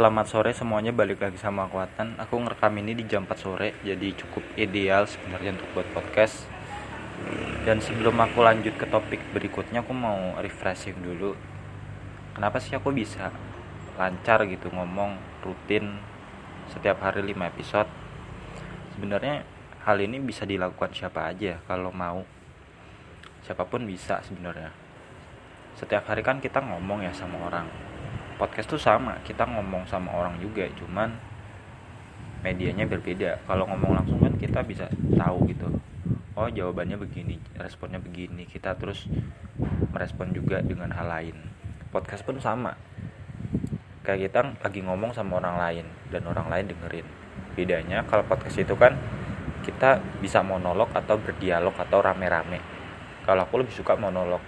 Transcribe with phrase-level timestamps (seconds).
[0.00, 4.16] selamat sore semuanya balik lagi sama Akuatan Aku ngerekam ini di jam 4 sore Jadi
[4.16, 6.48] cukup ideal sebenarnya untuk buat podcast.
[7.68, 11.36] Dan sebelum aku lanjut ke topik berikutnya Aku mau refreshing dulu.
[12.32, 13.28] Kenapa sih aku bisa
[14.00, 16.00] lancar gitu ngomong rutin
[16.72, 17.92] Setiap hari 5 episode?
[18.96, 19.44] Sebenarnya
[19.84, 22.24] hal ini bisa dilakukan siapa aja kalau mau.
[23.44, 24.72] Siapa pun bisa sebenarnya.
[25.76, 27.89] Setiap hari kan kita ngomong ya sama orang
[28.40, 31.12] podcast tuh sama kita ngomong sama orang juga cuman
[32.40, 33.44] medianya berbeda.
[33.44, 35.68] Kalau ngomong langsung kan kita bisa tahu gitu
[36.40, 39.04] oh jawabannya begini responnya begini kita terus
[39.92, 41.36] merespon juga dengan hal lain.
[41.92, 42.80] Podcast pun sama.
[44.00, 47.06] Kayak kita lagi ngomong sama orang lain dan orang lain dengerin.
[47.52, 48.96] Bedanya kalau podcast itu kan
[49.60, 52.64] kita bisa monolog atau berdialog atau rame-rame.
[53.28, 54.40] Kalau aku lebih suka monolog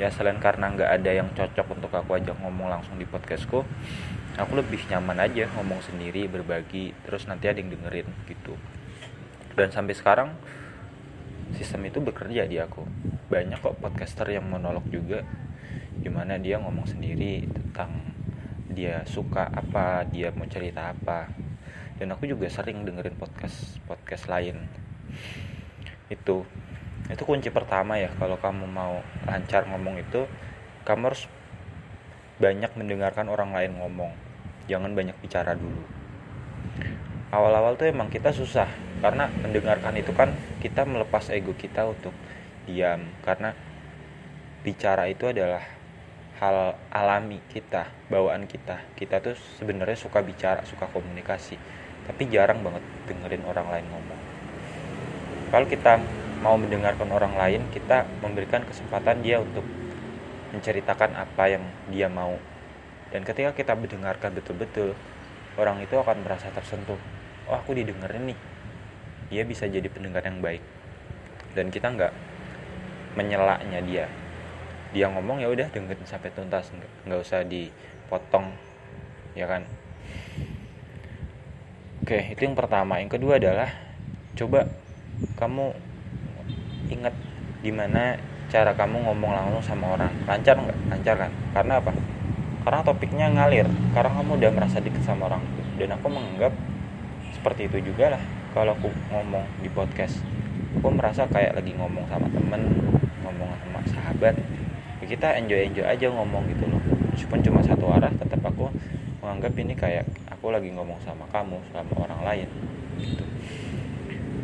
[0.00, 3.60] ya selain karena nggak ada yang cocok untuk aku ajak ngomong langsung di podcastku
[4.40, 8.56] aku lebih nyaman aja ngomong sendiri berbagi terus nanti ada yang dengerin gitu.
[9.52, 10.32] Dan sampai sekarang
[11.52, 12.86] sistem itu bekerja di aku.
[13.28, 15.20] Banyak kok podcaster yang monolog juga
[16.00, 18.16] gimana dia ngomong sendiri tentang
[18.72, 21.28] dia suka apa dia mau cerita apa.
[22.00, 24.56] Dan aku juga sering dengerin podcast podcast lain.
[26.08, 26.48] Itu
[27.10, 30.24] itu kunci pertama ya kalau kamu mau lancar ngomong itu
[30.86, 31.26] kamu harus
[32.40, 34.14] banyak mendengarkan orang lain ngomong.
[34.64, 35.84] Jangan banyak bicara dulu.
[37.30, 38.66] Awal-awal tuh emang kita susah
[39.04, 40.32] karena mendengarkan itu kan
[40.64, 42.16] kita melepas ego kita untuk
[42.64, 43.04] diam.
[43.20, 43.52] Karena
[44.64, 45.62] bicara itu adalah
[46.40, 48.80] hal alami kita bawaan kita.
[48.96, 51.60] Kita tuh sebenarnya suka bicara suka komunikasi
[52.10, 54.20] tapi jarang banget dengerin orang lain ngomong.
[55.54, 56.02] Kalau kita
[56.40, 59.64] mau mendengarkan orang lain kita memberikan kesempatan dia untuk
[60.56, 62.34] menceritakan apa yang dia mau.
[63.12, 64.96] Dan ketika kita mendengarkan betul-betul
[65.60, 66.98] orang itu akan merasa tersentuh.
[67.50, 68.38] Oh aku didengerin nih.
[69.30, 70.62] Dia bisa jadi pendengar yang baik.
[71.54, 72.12] Dan kita nggak
[73.18, 74.06] menyelaknya dia.
[74.90, 76.72] Dia ngomong ya udah dengerin sampai tuntas.
[77.04, 78.54] Nggak usah dipotong.
[79.36, 79.66] Ya kan?
[82.00, 82.98] Oke itu yang pertama.
[83.02, 83.70] Yang kedua adalah
[84.38, 84.66] coba
[85.36, 85.89] kamu
[86.90, 87.14] ingat
[87.62, 88.18] gimana
[88.50, 90.10] cara kamu ngomong langsung sama orang.
[90.26, 90.78] Lancar nggak?
[90.90, 91.32] Lancar kan?
[91.54, 91.92] Karena apa?
[92.66, 93.66] Karena topiknya ngalir.
[93.94, 95.42] Karena kamu udah merasa deket sama orang.
[95.78, 96.52] Dan aku menganggap
[97.32, 98.22] seperti itu juga lah.
[98.50, 100.18] Kalau aku ngomong di podcast
[100.70, 102.62] aku merasa kayak lagi ngomong sama temen
[103.22, 104.34] ngomong sama sahabat.
[105.00, 106.82] Ya kita enjoy enjoy aja ngomong gitu loh.
[107.14, 108.70] Meskipun cuma satu arah tetap aku
[109.22, 112.48] menganggap ini kayak aku lagi ngomong sama kamu sama orang lain.
[112.98, 113.24] Gitu.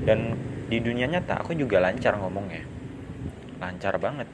[0.07, 2.67] Dan di dunia nyata aku juga lancar ngomongnya.
[3.63, 4.29] Lancar banget.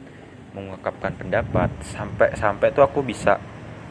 [0.56, 1.68] Mengungkapkan pendapat.
[1.84, 3.36] Sampai sampai tuh aku bisa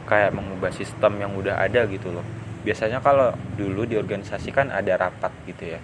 [0.10, 2.26] kayak mengubah sistem yang udah ada gitu loh.
[2.62, 5.80] Biasanya kalau dulu di organisasi kan ada rapat gitu ya.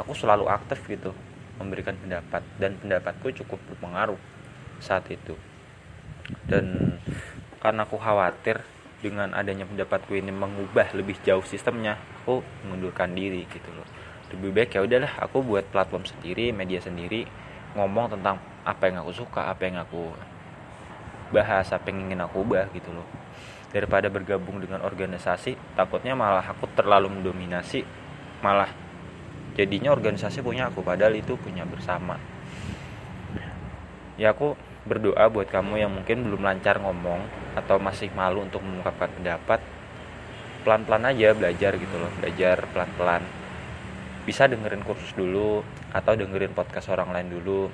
[0.00, 1.16] Aku selalu aktif gitu
[1.56, 2.44] memberikan pendapat.
[2.60, 4.20] Dan pendapatku cukup berpengaruh
[4.84, 5.36] saat itu.
[6.44, 6.96] Dan
[7.64, 8.60] karena aku khawatir
[9.04, 13.84] dengan adanya pendapatku ini mengubah lebih jauh sistemnya aku mengundurkan diri gitu loh
[14.34, 17.24] lebih baik ya udahlah aku buat platform sendiri media sendiri
[17.78, 20.10] ngomong tentang apa yang aku suka apa yang aku
[21.30, 23.06] bahas apa yang ingin aku ubah gitu loh.
[23.74, 27.82] Daripada bergabung dengan organisasi takutnya malah aku terlalu mendominasi
[28.38, 28.70] malah
[29.58, 32.18] jadinya organisasi punya aku padahal itu punya bersama.
[34.14, 34.54] Ya aku
[34.86, 37.24] berdoa buat kamu yang mungkin belum lancar ngomong
[37.56, 39.58] atau masih malu untuk mengungkapkan pendapat
[40.64, 43.43] pelan-pelan aja belajar gitu loh belajar pelan-pelan
[44.24, 45.60] bisa dengerin kursus dulu
[45.92, 47.68] atau dengerin podcast orang lain dulu.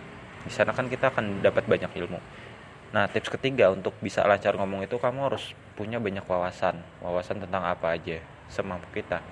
[0.44, 2.18] Di sana kan kita akan dapat banyak ilmu.
[2.90, 6.82] Nah tips ketiga untuk bisa lancar ngomong itu kamu harus punya banyak wawasan.
[6.98, 8.18] Wawasan tentang apa aja
[8.50, 9.22] semampu kita.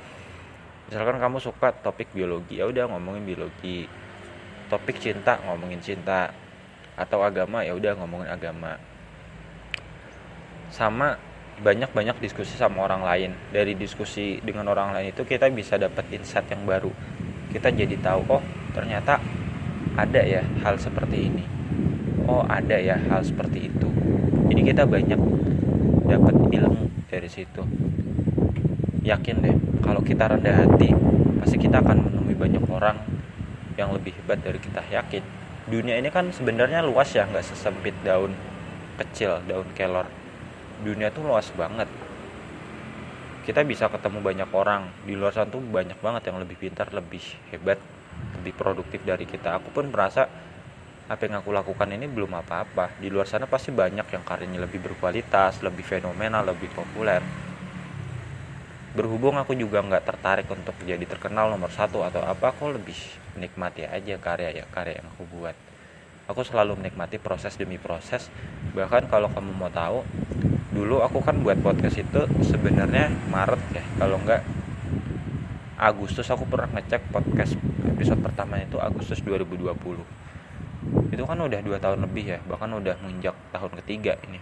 [0.88, 3.90] Misalkan kamu suka topik biologi ya udah ngomongin biologi.
[4.70, 6.30] Topik cinta ngomongin cinta.
[6.94, 8.78] Atau agama ya udah ngomongin agama.
[10.70, 11.18] Sama
[11.58, 13.30] banyak-banyak diskusi sama orang lain.
[13.50, 16.94] Dari diskusi dengan orang lain itu kita bisa dapat insight yang baru
[17.48, 18.42] kita jadi tahu oh
[18.76, 19.20] ternyata
[19.98, 21.44] ada ya hal seperti ini.
[22.28, 23.88] Oh ada ya hal seperti itu.
[24.52, 25.20] Jadi kita banyak
[26.06, 27.62] dapat ilmu dari situ.
[29.02, 30.92] Yakin deh kalau kita rendah hati
[31.40, 33.00] pasti kita akan menemui banyak orang
[33.80, 35.24] yang lebih hebat dari kita yakin.
[35.68, 38.36] Dunia ini kan sebenarnya luas ya nggak sesempit daun
[39.00, 40.06] kecil daun kelor.
[40.84, 41.88] Dunia tuh luas banget
[43.48, 44.92] kita bisa ketemu banyak orang.
[45.08, 47.80] Di luar sana tuh banyak banget yang lebih pintar lebih hebat
[48.36, 49.56] lebih produktif dari kita.
[49.56, 50.28] Aku pun merasa
[51.08, 53.00] apa yang aku lakukan ini belum apa-apa.
[53.00, 57.24] Di luar sana pasti banyak yang karyanya lebih berkualitas lebih fenomenal lebih populer.
[58.92, 63.00] Berhubung aku juga nggak tertarik untuk jadi terkenal nomor satu atau apa aku lebih
[63.32, 65.56] menikmati aja karya ya karya yang aku buat.
[66.28, 68.28] Aku selalu menikmati proses demi proses.
[68.76, 70.04] Bahkan kalau kamu mau tahu
[70.78, 74.46] dulu aku kan buat podcast itu sebenarnya Maret ya kalau nggak
[75.74, 79.74] Agustus aku pernah ngecek podcast episode pertama itu Agustus 2020
[81.10, 84.38] itu kan udah dua tahun lebih ya bahkan udah menginjak tahun ketiga ini.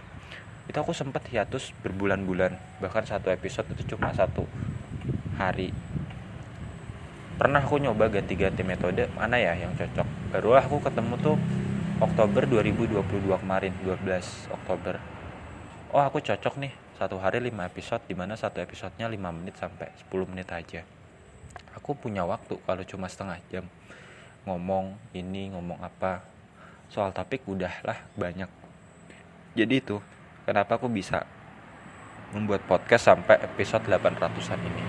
[0.69, 4.45] Itu aku sempat hiatus berbulan-bulan bahkan satu episode itu cuma satu
[5.41, 5.73] hari.
[7.41, 10.05] Pernah aku nyoba ganti-ganti metode mana ya yang cocok?
[10.33, 11.37] Barulah aku ketemu tuh
[11.97, 13.01] Oktober 2022
[13.41, 15.16] kemarin 12 Oktober
[15.93, 16.73] oh aku cocok nih.
[16.97, 20.81] Satu hari 5 episode di mana satu episodenya 5 menit sampai 10 menit aja.
[21.77, 23.65] Aku punya waktu kalau cuma setengah jam.
[24.49, 26.25] Ngomong ini ngomong apa.
[26.89, 28.49] Soal topik udahlah banyak.
[29.53, 30.01] Jadi itu
[30.47, 31.21] kenapa aku bisa
[32.33, 34.86] membuat podcast sampai episode 800-an ini